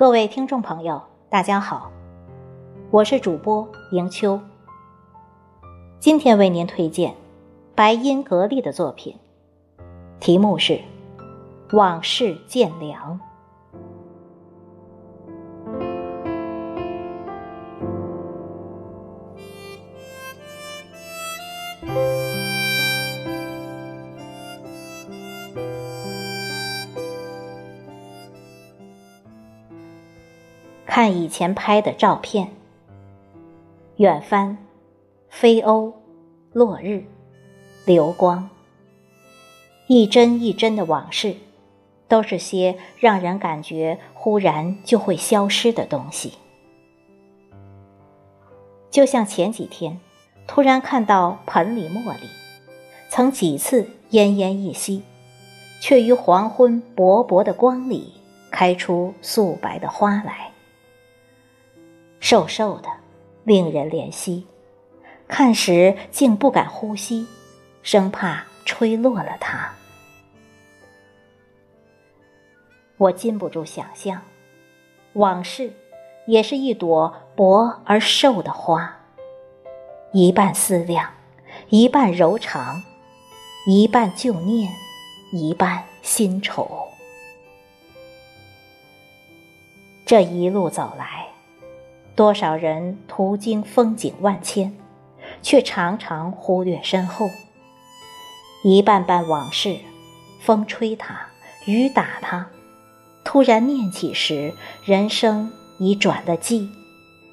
[0.00, 1.92] 各位听众朋友，大家好，
[2.90, 4.40] 我是主播迎秋。
[5.98, 7.14] 今天为您推荐
[7.74, 9.18] 白音格丽的作品，
[10.18, 10.72] 题目是
[11.76, 13.20] 《往事渐凉》。
[30.90, 32.48] 看以前拍的照片，
[33.98, 34.58] 远帆、
[35.28, 35.92] 飞鸥、
[36.52, 37.04] 落日、
[37.84, 38.50] 流光，
[39.86, 41.36] 一帧一帧的往事，
[42.08, 46.32] 都是些让人感觉忽然就会消失的东西。
[48.90, 50.00] 就像前几天，
[50.48, 52.26] 突然看到盆里茉莉，
[53.08, 55.04] 曾几次奄奄一息，
[55.80, 58.12] 却于黄昏薄薄的光里
[58.50, 60.49] 开出素白的花来。
[62.20, 62.88] 瘦瘦的，
[63.44, 64.46] 令人怜惜，
[65.26, 67.26] 看时竟不敢呼吸，
[67.82, 69.72] 生怕吹落了它。
[72.98, 74.20] 我禁不住想象，
[75.14, 75.72] 往事
[76.26, 78.94] 也是一朵薄而瘦的花，
[80.12, 81.10] 一半思量，
[81.70, 82.82] 一半柔肠，
[83.66, 84.70] 一半旧念，
[85.32, 86.86] 一半新愁。
[90.04, 91.19] 这一路走来。
[92.14, 94.76] 多少人途经风景万千，
[95.40, 97.30] 却常常忽略身后。
[98.62, 99.78] 一瓣瓣往事，
[100.40, 101.18] 风吹它，
[101.66, 102.46] 雨打它，
[103.24, 104.52] 突然念起时，
[104.84, 106.68] 人生已转了季，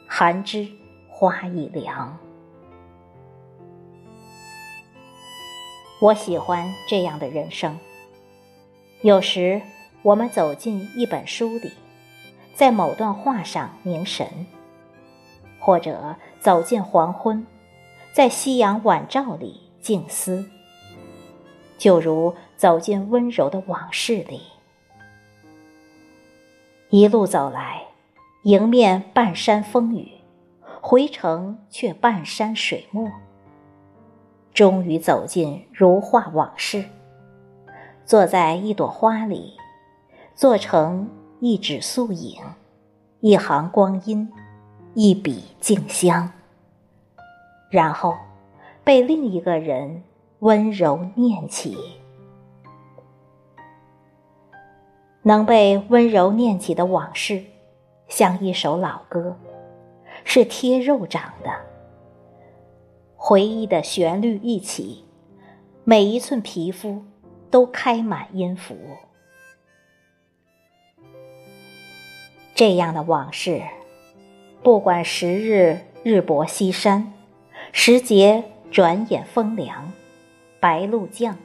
[0.08, 0.70] 寒枝
[1.10, 2.18] 花已凉。
[6.00, 7.78] 我喜欢这样的人生。
[9.02, 9.62] 有时，
[10.04, 11.74] 我们走进一本书里，
[12.54, 14.46] 在某段话上凝神。
[15.68, 17.46] 或者走进黄昏，
[18.14, 20.50] 在夕阳晚照里静思，
[21.78, 24.44] 就如走进温柔的往事里。
[26.90, 27.82] 一路走来，
[28.44, 30.10] 迎面半山风雨，
[30.80, 33.12] 回程却半山水墨。
[34.54, 36.86] 终于走进如画往事，
[38.06, 39.58] 坐在一朵花里，
[40.34, 41.10] 做成
[41.42, 42.42] 一纸素影，
[43.20, 44.32] 一行光阴。
[45.00, 46.32] 一笔静香，
[47.70, 48.18] 然后
[48.84, 50.02] 被另一个人
[50.40, 51.78] 温柔念起。
[55.22, 57.44] 能被温柔念起的往事，
[58.08, 59.38] 像一首老歌，
[60.24, 61.52] 是贴肉长的。
[63.16, 65.06] 回忆的旋律一起，
[65.84, 67.04] 每一寸皮肤
[67.52, 68.76] 都开满音符。
[72.56, 73.62] 这样的往事。
[74.68, 77.14] 不管时日日薄西山，
[77.72, 79.94] 时节转眼风凉，
[80.60, 81.38] 白露降，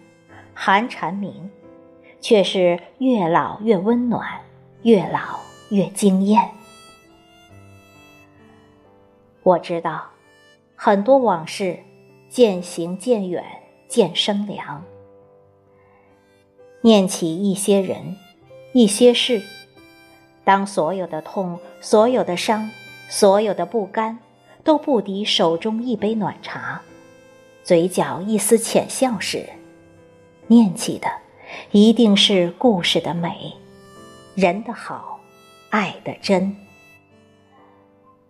[0.52, 1.48] 寒蝉鸣，
[2.20, 4.40] 却是越老越温暖，
[4.82, 5.38] 越老
[5.70, 6.50] 越惊艳。
[9.44, 10.10] 我知道，
[10.74, 11.78] 很多往事
[12.28, 13.44] 渐行渐远，
[13.86, 14.82] 渐生凉。
[16.80, 18.16] 念起一些人，
[18.72, 19.40] 一些事，
[20.42, 22.68] 当所有的痛，所有的伤。
[23.12, 24.18] 所有的不甘，
[24.64, 26.80] 都不敌手中一杯暖茶，
[27.62, 29.46] 嘴角一丝浅笑时，
[30.46, 31.08] 念起的
[31.72, 33.52] 一定是故事的美，
[34.34, 35.20] 人的好，
[35.68, 36.56] 爱的真。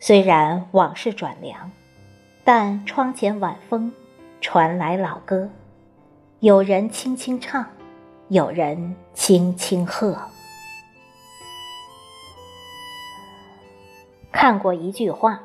[0.00, 1.70] 虽然往事转凉，
[2.42, 3.92] 但窗前晚风
[4.40, 5.48] 传来老歌，
[6.40, 7.64] 有人轻轻唱，
[8.30, 10.31] 有人轻轻和。
[14.32, 15.42] 看过一句话，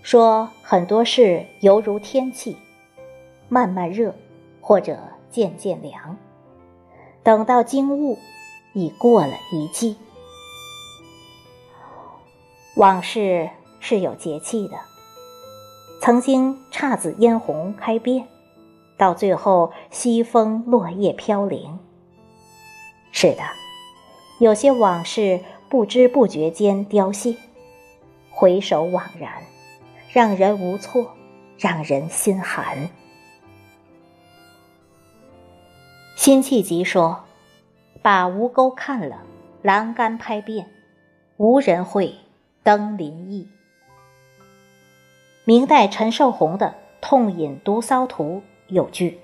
[0.00, 2.56] 说很多事犹如天气，
[3.48, 4.14] 慢慢热，
[4.60, 4.96] 或者
[5.28, 6.16] 渐渐凉。
[7.22, 8.16] 等到惊悟，
[8.72, 9.96] 已过了一季。
[12.76, 13.50] 往事
[13.80, 14.76] 是有节气的，
[16.00, 18.26] 曾经姹紫嫣红开遍，
[18.96, 21.78] 到最后西风落叶飘零。
[23.10, 23.42] 是的，
[24.38, 27.36] 有些往事不知不觉间凋谢。
[28.40, 29.42] 回首惘然，
[30.10, 31.14] 让人无措，
[31.58, 32.88] 让人心寒。
[36.16, 37.24] 辛弃疾说
[38.00, 39.24] ：“把吴钩看了，
[39.60, 40.70] 栏杆拍遍，
[41.36, 42.14] 无人会
[42.62, 43.46] 登临意。”
[45.44, 46.68] 明代陈寿鸿的
[47.02, 48.36] 《痛饮独骚图》
[48.68, 49.20] 有句：“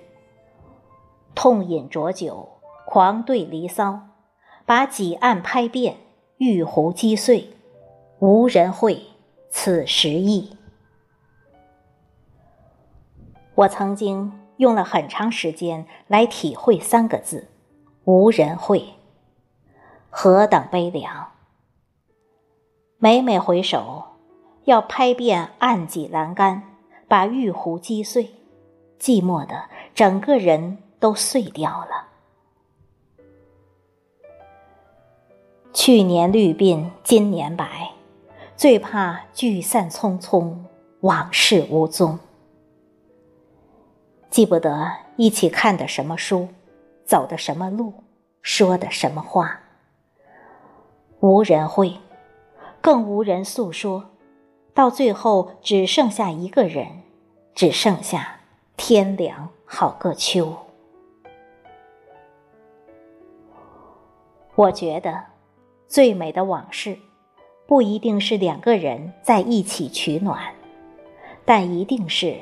[1.34, 2.46] 痛饮浊酒，
[2.84, 4.08] 狂对离骚，
[4.66, 5.96] 把几案拍遍，
[6.36, 7.55] 玉壶击碎，
[8.18, 9.02] 无人会
[9.50, 10.56] 此时意。
[13.54, 17.48] 我曾经用了很长时间来体会三个字：
[18.04, 18.94] 无人会。
[20.08, 21.32] 何等悲凉！
[22.96, 24.02] 每每回首，
[24.64, 26.62] 要拍遍案几栏杆，
[27.06, 28.30] 把玉壶击碎，
[28.98, 32.08] 寂寞的整个人都碎掉了。
[35.74, 37.90] 去年绿鬓，今年白，
[38.56, 40.56] 最怕聚散匆匆，
[41.00, 42.18] 往事无踪。
[44.30, 46.48] 记不得一起看的什么书，
[47.04, 47.92] 走的什么路，
[48.40, 49.60] 说的什么话。
[51.20, 51.98] 无人会，
[52.80, 54.08] 更无人诉说，
[54.72, 57.02] 到最后只剩下一个人，
[57.54, 58.40] 只剩下
[58.78, 60.56] 天凉好个秋。
[64.54, 65.24] 我觉得，
[65.86, 66.98] 最美的往事，
[67.66, 70.54] 不一定是两个人在一起取暖，
[71.44, 72.36] 但一定是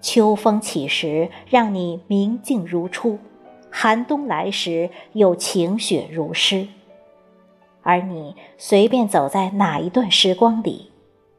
[0.00, 3.18] 秋风起时让你明镜如初，
[3.70, 6.68] 寒冬来时又晴雪如诗。
[7.82, 10.92] 而你随便走在哪一段时光里，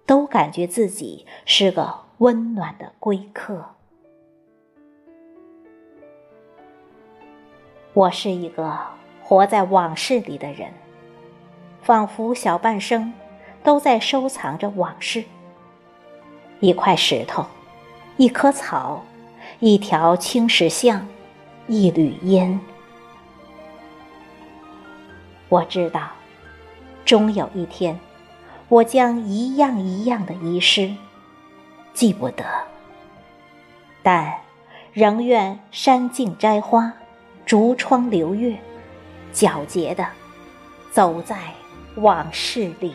[0.06, 3.64] 都感觉自己是个温暖的归客。
[7.94, 8.78] 我是一个
[9.24, 10.72] 活在往事里的人，
[11.82, 13.14] 仿佛小半生
[13.64, 15.24] 都在收藏着往事。
[16.60, 17.46] 一块石头，
[18.18, 19.04] 一棵草，
[19.60, 21.08] 一条青石巷，
[21.68, 22.60] 一缕烟。
[25.48, 26.10] 我知道。
[27.06, 28.00] 终有一天，
[28.68, 30.94] 我将一样一样的遗失，
[31.92, 32.46] 记不得。
[34.04, 34.32] 但
[34.94, 36.94] 仍愿山径摘花，
[37.48, 38.60] 竹窗流月，
[39.34, 40.06] 皎洁的
[40.92, 41.36] 走在
[41.96, 42.94] 往事里。